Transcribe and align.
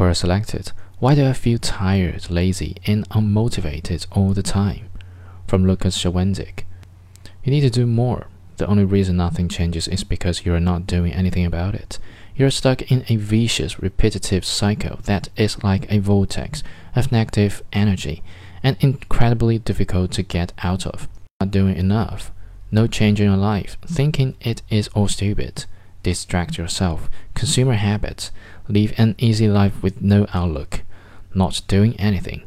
Quora 0.00 0.16
selected, 0.16 0.72
Why 0.98 1.14
do 1.14 1.26
I 1.26 1.34
feel 1.34 1.58
tired, 1.58 2.30
lazy, 2.30 2.76
and 2.86 3.06
unmotivated 3.10 4.06
all 4.10 4.32
the 4.32 4.42
time? 4.42 4.88
From 5.46 5.66
Lucas 5.66 5.98
Shawendik. 5.98 6.64
You 7.44 7.52
need 7.52 7.60
to 7.60 7.68
do 7.68 7.86
more. 7.86 8.28
The 8.56 8.66
only 8.66 8.86
reason 8.86 9.18
nothing 9.18 9.46
changes 9.46 9.86
is 9.86 10.02
because 10.02 10.46
you 10.46 10.54
are 10.54 10.58
not 10.58 10.86
doing 10.86 11.12
anything 11.12 11.44
about 11.44 11.74
it. 11.74 11.98
You 12.34 12.46
are 12.46 12.50
stuck 12.50 12.90
in 12.90 13.04
a 13.10 13.16
vicious, 13.16 13.78
repetitive 13.78 14.42
cycle 14.42 15.00
that 15.04 15.28
is 15.36 15.62
like 15.62 15.92
a 15.92 15.98
vortex 15.98 16.62
of 16.96 17.12
negative 17.12 17.62
energy 17.70 18.22
and 18.62 18.78
incredibly 18.80 19.58
difficult 19.58 20.12
to 20.12 20.22
get 20.22 20.54
out 20.62 20.86
of. 20.86 21.08
Not 21.40 21.50
doing 21.50 21.76
enough. 21.76 22.32
No 22.70 22.86
change 22.86 23.20
in 23.20 23.26
your 23.26 23.36
life. 23.36 23.76
Thinking 23.86 24.34
it 24.40 24.62
is 24.70 24.88
all 24.94 25.08
stupid. 25.08 25.66
Distract 26.02 26.56
yourself. 26.56 27.10
Consumer 27.34 27.74
habits. 27.74 28.30
Live 28.68 28.94
an 28.96 29.14
easy 29.18 29.48
life 29.48 29.82
with 29.82 30.00
no 30.00 30.26
outlook. 30.32 30.82
Not 31.34 31.62
doing 31.68 31.98
anything. 32.00 32.42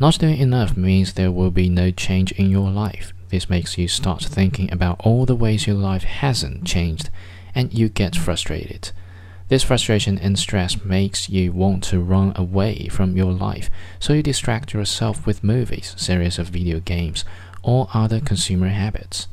Not 0.00 0.18
doing 0.18 0.38
enough 0.38 0.76
means 0.76 1.12
there 1.12 1.30
will 1.30 1.52
be 1.52 1.68
no 1.68 1.90
change 1.90 2.32
in 2.32 2.50
your 2.50 2.70
life. 2.70 3.12
This 3.28 3.48
makes 3.48 3.78
you 3.78 3.88
start 3.88 4.22
thinking 4.24 4.72
about 4.72 5.00
all 5.00 5.24
the 5.24 5.36
ways 5.36 5.66
your 5.66 5.76
life 5.76 6.04
hasn't 6.04 6.64
changed 6.64 7.10
and 7.54 7.72
you 7.72 7.88
get 7.88 8.16
frustrated. 8.16 8.90
This 9.48 9.62
frustration 9.62 10.18
and 10.18 10.38
stress 10.38 10.84
makes 10.84 11.28
you 11.28 11.52
want 11.52 11.84
to 11.84 12.00
run 12.00 12.32
away 12.34 12.88
from 12.88 13.16
your 13.16 13.32
life, 13.32 13.70
so 14.00 14.14
you 14.14 14.22
distract 14.22 14.72
yourself 14.72 15.26
with 15.26 15.44
movies, 15.44 15.94
series 15.96 16.38
of 16.38 16.48
video 16.48 16.80
games, 16.80 17.24
or 17.62 17.88
other 17.92 18.20
consumer 18.20 18.68
habits. 18.68 19.28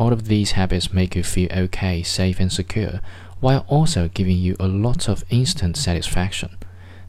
All 0.00 0.14
of 0.14 0.28
these 0.28 0.52
habits 0.52 0.94
make 0.94 1.14
you 1.14 1.22
feel 1.22 1.52
okay, 1.52 2.02
safe, 2.02 2.40
and 2.40 2.50
secure, 2.50 3.02
while 3.40 3.66
also 3.68 4.08
giving 4.08 4.38
you 4.38 4.56
a 4.58 4.66
lot 4.66 5.10
of 5.10 5.24
instant 5.28 5.76
satisfaction. 5.76 6.56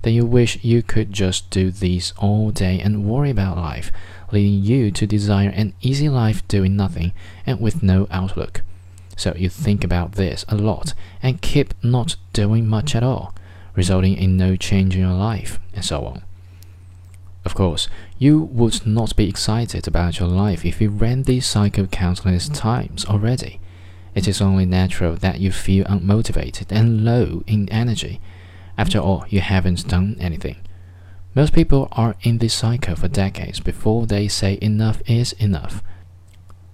Then 0.01 0.13
you 0.13 0.25
wish 0.25 0.61
you 0.61 0.83
could 0.83 1.13
just 1.13 1.49
do 1.49 1.71
these 1.71 2.11
all 2.17 2.51
day 2.51 2.81
and 2.81 3.05
worry 3.05 3.29
about 3.29 3.55
life, 3.55 3.93
leading 4.33 4.61
you 4.61 4.91
to 4.91 5.07
desire 5.07 5.51
an 5.55 5.73
easy 5.79 6.09
life 6.09 6.45
doing 6.49 6.75
nothing 6.75 7.13
and 7.45 7.61
with 7.61 7.81
no 7.81 8.07
outlook. 8.11 8.61
So 9.15 9.33
you 9.37 9.47
think 9.47 9.85
about 9.85 10.13
this 10.13 10.43
a 10.49 10.55
lot 10.55 10.93
and 11.23 11.41
keep 11.41 11.73
not 11.81 12.17
doing 12.33 12.67
much 12.67 12.93
at 12.93 13.03
all, 13.03 13.33
resulting 13.73 14.17
in 14.17 14.35
no 14.35 14.57
change 14.57 14.95
in 14.95 15.01
your 15.01 15.13
life, 15.13 15.61
and 15.73 15.85
so 15.85 16.03
on. 16.03 16.23
Of 17.43 17.55
course, 17.55 17.87
you 18.19 18.39
would 18.39 18.85
not 18.85 19.15
be 19.15 19.27
excited 19.27 19.87
about 19.87 20.19
your 20.19 20.29
life 20.29 20.63
if 20.65 20.79
you 20.79 20.89
ran 20.89 21.23
this 21.23 21.47
cycle 21.47 21.87
countless 21.87 22.47
times 22.47 23.05
already. 23.05 23.59
It 24.13 24.27
is 24.27 24.41
only 24.41 24.65
natural 24.65 25.15
that 25.15 25.39
you 25.39 25.51
feel 25.51 25.85
unmotivated 25.85 26.67
and 26.69 27.03
low 27.03 27.43
in 27.47 27.67
energy. 27.69 28.19
After 28.77 28.99
all, 28.99 29.25
you 29.29 29.41
haven't 29.41 29.87
done 29.87 30.17
anything. 30.19 30.57
Most 31.33 31.53
people 31.53 31.87
are 31.93 32.15
in 32.21 32.39
this 32.39 32.53
cycle 32.53 32.95
for 32.95 33.07
decades 33.07 33.59
before 33.59 34.05
they 34.05 34.27
say 34.27 34.59
enough 34.61 35.01
is 35.07 35.33
enough. 35.33 35.81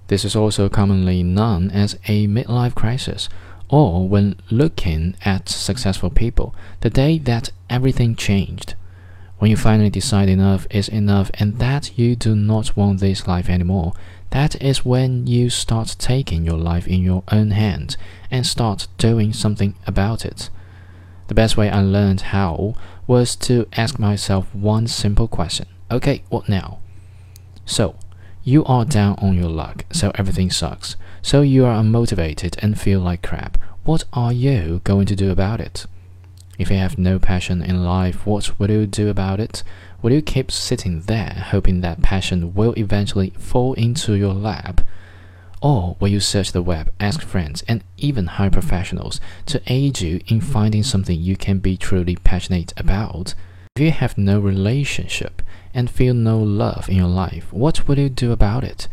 This 0.07 0.25
is 0.25 0.35
also 0.35 0.67
commonly 0.67 1.21
known 1.21 1.69
as 1.69 1.99
a 2.07 2.27
midlife 2.27 2.73
crisis, 2.73 3.29
or 3.69 4.07
when 4.07 4.35
looking 4.49 5.15
at 5.23 5.47
successful 5.47 6.09
people, 6.09 6.55
the 6.81 6.89
day 6.89 7.19
that 7.19 7.51
everything 7.69 8.15
changed. 8.15 8.73
When 9.39 9.51
you 9.51 9.57
finally 9.57 9.89
decide 9.89 10.29
enough 10.29 10.65
is 10.71 10.89
enough 10.89 11.29
and 11.35 11.59
that 11.59 11.97
you 11.97 12.15
do 12.15 12.35
not 12.35 12.75
want 12.75 12.99
this 12.99 13.27
life 13.27 13.49
anymore, 13.49 13.93
that 14.31 14.61
is 14.61 14.83
when 14.83 15.27
you 15.27 15.49
start 15.49 15.95
taking 15.99 16.43
your 16.43 16.57
life 16.57 16.87
in 16.87 17.01
your 17.01 17.23
own 17.31 17.51
hands 17.51 17.97
and 18.31 18.45
start 18.45 18.87
doing 18.97 19.33
something 19.33 19.75
about 19.85 20.25
it. 20.25 20.49
The 21.27 21.35
best 21.35 21.55
way 21.55 21.69
I 21.69 21.81
learned 21.81 22.21
how 22.21 22.75
was 23.05 23.35
to 23.37 23.67
ask 23.73 23.99
myself 23.99 24.53
one 24.53 24.87
simple 24.87 25.27
question 25.27 25.67
Okay, 25.91 26.23
what 26.29 26.49
now? 26.49 26.79
So, 27.65 27.95
you 28.43 28.65
are 28.65 28.85
down 28.85 29.15
on 29.19 29.35
your 29.35 29.49
luck, 29.49 29.85
so 29.91 30.11
everything 30.15 30.49
sucks. 30.49 30.95
So 31.21 31.41
you 31.41 31.65
are 31.65 31.81
unmotivated 31.81 32.55
and 32.59 32.79
feel 32.79 33.01
like 33.01 33.21
crap. 33.21 33.57
What 33.83 34.05
are 34.13 34.31
you 34.31 34.81
going 34.83 35.05
to 35.07 35.15
do 35.15 35.31
about 35.31 35.59
it? 35.59 35.85
If 36.57 36.71
you 36.71 36.77
have 36.77 36.97
no 36.97 37.19
passion 37.19 37.61
in 37.61 37.83
life, 37.83 38.25
what 38.25 38.57
will 38.59 38.71
you 38.71 38.87
do 38.87 39.09
about 39.09 39.39
it? 39.39 39.63
Will 40.01 40.11
you 40.11 40.21
keep 40.21 40.51
sitting 40.51 41.01
there 41.01 41.45
hoping 41.51 41.81
that 41.81 42.01
passion 42.01 42.53
will 42.53 42.73
eventually 42.77 43.31
fall 43.37 43.73
into 43.73 44.13
your 44.13 44.33
lap? 44.33 44.81
Or 45.61 45.97
will 45.99 46.07
you 46.07 46.19
search 46.19 46.51
the 46.51 46.61
web, 46.61 46.91
ask 46.99 47.21
friends, 47.21 47.63
and 47.67 47.83
even 47.97 48.25
hire 48.27 48.49
professionals 48.49 49.19
to 49.47 49.61
aid 49.67 50.01
you 50.01 50.21
in 50.27 50.41
finding 50.41 50.83
something 50.83 51.19
you 51.19 51.35
can 51.35 51.59
be 51.59 51.77
truly 51.77 52.15
passionate 52.15 52.73
about? 52.77 53.33
If 53.75 53.81
you 53.81 53.91
have 53.91 54.17
no 54.17 54.39
relationship 54.39 55.41
and 55.73 55.89
feel 55.89 56.13
no 56.13 56.39
love 56.39 56.89
in 56.89 56.95
your 56.95 57.07
life, 57.07 57.51
what 57.53 57.87
will 57.87 57.99
you 57.99 58.09
do 58.09 58.31
about 58.31 58.63
it? 58.63 58.87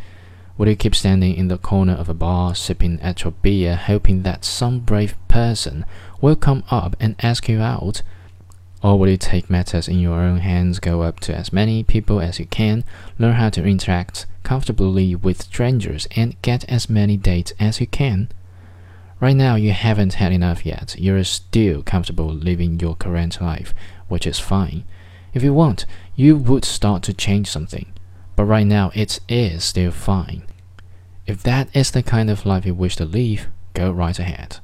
Will 0.56 0.69
you 0.69 0.76
keep 0.76 0.94
standing 0.94 1.34
in 1.34 1.48
the 1.48 1.59
corner 1.59 1.94
of 1.94 2.09
a 2.09 2.15
bar, 2.15 2.54
sipping 2.54 3.00
at 3.00 3.25
your 3.25 3.32
beer, 3.32 3.75
hoping 3.75 4.22
that 4.22 4.44
some 4.44 4.78
brave 4.78 5.16
person 5.26 5.84
will 6.20 6.37
come 6.37 6.62
up 6.70 6.94
and 7.00 7.16
ask 7.20 7.48
you 7.48 7.60
out? 7.60 8.03
Or 8.81 8.97
will 8.97 9.09
you 9.09 9.16
take 9.16 9.50
matters 9.50 9.88
in 9.88 9.98
your 9.98 10.20
own 10.20 10.38
hands, 10.38 10.78
go 10.78 11.03
up 11.03 11.19
to 11.20 11.34
as 11.34 11.53
many 11.53 11.82
people 11.82 12.20
as 12.20 12.38
you 12.38 12.47
can, 12.47 12.84
learn 13.19 13.32
how 13.34 13.50
to 13.50 13.65
interact 13.65 14.26
comfortably 14.44 15.16
with 15.16 15.42
strangers, 15.42 16.06
and 16.15 16.41
get 16.42 16.65
as 16.69 16.88
many 16.88 17.16
dates 17.16 17.53
as 17.59 17.81
you 17.81 17.88
can? 17.88 18.28
Right 19.21 19.34
now, 19.34 19.56
you 19.56 19.72
haven't 19.72 20.15
had 20.15 20.32
enough 20.32 20.65
yet. 20.65 20.94
You're 20.98 21.25
still 21.25 21.82
comfortable 21.82 22.32
living 22.32 22.78
your 22.78 22.94
current 22.94 23.41
life, 23.41 23.75
which 24.06 24.26
is 24.26 24.38
fine. 24.38 24.84
If 25.32 25.42
you 25.42 25.53
want, 25.53 25.84
you 26.15 26.36
would 26.36 26.65
start 26.65 27.03
to 27.04 27.15
change 27.15 27.48
something. 27.48 27.92
But 28.37 28.45
right 28.45 28.67
now, 28.67 28.91
it 28.95 29.21
is 29.28 29.65
still 29.65 29.91
fine. 29.91 30.45
If 31.27 31.43
that 31.45 31.75
is 31.75 31.91
the 31.91 32.03
kind 32.03 32.31
of 32.31 32.45
life 32.45 32.67
you 32.67 32.75
wish 32.75 32.97
to 32.97 33.05
live, 33.05 33.47
go 33.72 33.91
right 33.91 34.19
ahead. 34.19 34.59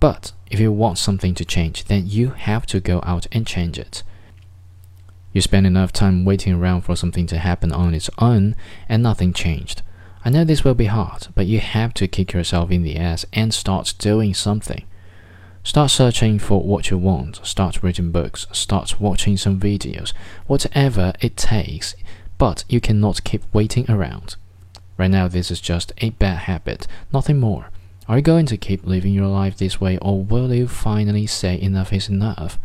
But 0.00 0.32
if 0.50 0.58
you 0.58 0.72
want 0.72 0.98
something 0.98 1.34
to 1.34 1.44
change, 1.44 1.84
then 1.84 2.08
you 2.08 2.30
have 2.30 2.66
to 2.66 2.80
go 2.80 3.00
out 3.04 3.26
and 3.32 3.46
change 3.46 3.78
it. 3.78 4.02
You 5.32 5.40
spend 5.40 5.66
enough 5.66 5.92
time 5.92 6.24
waiting 6.24 6.54
around 6.54 6.82
for 6.82 6.96
something 6.96 7.26
to 7.28 7.38
happen 7.38 7.72
on 7.72 7.94
its 7.94 8.10
own, 8.18 8.54
and 8.88 9.02
nothing 9.02 9.32
changed. 9.32 9.82
I 10.24 10.30
know 10.30 10.44
this 10.44 10.62
will 10.62 10.74
be 10.74 10.86
hard, 10.86 11.28
but 11.34 11.46
you 11.46 11.58
have 11.58 11.94
to 11.94 12.06
kick 12.06 12.32
yourself 12.32 12.70
in 12.70 12.82
the 12.82 12.96
ass 12.96 13.24
and 13.32 13.52
start 13.52 13.94
doing 13.98 14.34
something. 14.34 14.84
Start 15.64 15.90
searching 15.90 16.38
for 16.38 16.60
what 16.62 16.90
you 16.90 16.98
want, 16.98 17.40
start 17.44 17.82
reading 17.82 18.10
books, 18.10 18.46
start 18.52 19.00
watching 19.00 19.36
some 19.36 19.60
videos, 19.60 20.12
whatever 20.46 21.12
it 21.20 21.36
takes, 21.36 21.94
but 22.42 22.64
you 22.68 22.80
cannot 22.80 23.22
keep 23.22 23.44
waiting 23.52 23.88
around. 23.88 24.34
Right 24.98 25.12
now, 25.12 25.28
this 25.28 25.48
is 25.52 25.60
just 25.60 25.92
a 25.98 26.10
bad 26.10 26.38
habit, 26.38 26.88
nothing 27.12 27.38
more. 27.38 27.70
Are 28.08 28.16
you 28.16 28.22
going 28.22 28.46
to 28.46 28.56
keep 28.56 28.84
living 28.84 29.14
your 29.14 29.28
life 29.28 29.56
this 29.56 29.80
way, 29.80 29.96
or 29.98 30.24
will 30.24 30.52
you 30.52 30.66
finally 30.66 31.24
say 31.24 31.60
enough 31.60 31.92
is 31.92 32.08
enough? 32.08 32.58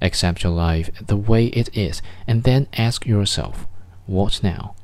Accept 0.00 0.44
your 0.44 0.52
life 0.52 0.90
the 1.04 1.16
way 1.16 1.46
it 1.46 1.68
is, 1.76 2.00
and 2.28 2.44
then 2.44 2.68
ask 2.74 3.06
yourself, 3.06 3.66
what 4.06 4.40
now? 4.40 4.76